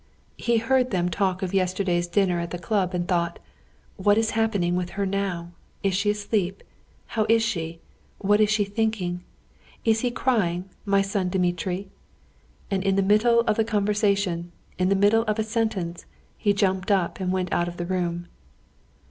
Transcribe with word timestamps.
He 0.39 0.57
heard 0.57 0.89
them 0.89 1.09
talk 1.09 1.43
of 1.43 1.53
yesterday's 1.53 2.07
dinner 2.07 2.39
at 2.39 2.49
the 2.49 2.57
club, 2.57 2.95
and 2.95 3.07
thought: 3.07 3.37
"What 3.97 4.17
is 4.17 4.31
happening 4.31 4.75
with 4.75 4.89
her 4.97 5.05
now? 5.05 5.51
Is 5.83 5.93
she 5.93 6.09
asleep? 6.09 6.63
How 7.13 7.27
is 7.29 7.43
she? 7.43 7.79
What 8.17 8.41
is 8.41 8.49
she 8.49 8.65
thinking 8.65 9.13
of? 9.13 9.19
Is 9.85 9.99
he 9.99 10.09
crying, 10.09 10.65
my 10.85 11.03
son 11.03 11.29
Dmitri?" 11.29 11.87
And 12.71 12.83
in 12.83 12.95
the 12.95 13.03
middle 13.03 13.41
of 13.41 13.57
the 13.57 13.63
conversation, 13.63 14.51
in 14.79 14.89
the 14.89 14.95
middle 14.95 15.21
of 15.25 15.37
a 15.37 15.43
sentence, 15.43 16.07
he 16.35 16.51
jumped 16.51 16.89
up 16.89 17.19
and 17.19 17.31
went 17.31 17.53
out 17.53 17.67
of 17.67 17.77
the 17.77 17.85
room. 17.85 18.25